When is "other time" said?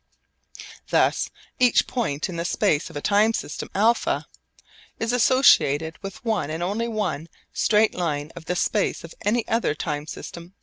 9.47-10.07